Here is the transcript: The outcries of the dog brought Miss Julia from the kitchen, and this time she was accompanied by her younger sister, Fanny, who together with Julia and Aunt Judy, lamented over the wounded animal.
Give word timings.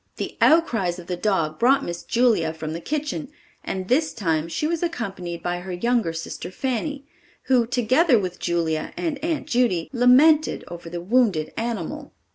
The 0.15 0.35
outcries 0.41 0.97
of 0.97 1.05
the 1.05 1.15
dog 1.15 1.59
brought 1.59 1.85
Miss 1.85 2.01
Julia 2.01 2.53
from 2.55 2.73
the 2.73 2.81
kitchen, 2.81 3.29
and 3.63 3.87
this 3.87 4.15
time 4.15 4.47
she 4.47 4.65
was 4.65 4.81
accompanied 4.81 5.43
by 5.43 5.59
her 5.59 5.71
younger 5.73 6.11
sister, 6.11 6.49
Fanny, 6.49 7.05
who 7.43 7.67
together 7.67 8.17
with 8.17 8.39
Julia 8.39 8.93
and 8.97 9.23
Aunt 9.23 9.45
Judy, 9.45 9.91
lamented 9.93 10.63
over 10.67 10.89
the 10.89 11.01
wounded 11.01 11.53
animal. 11.55 12.13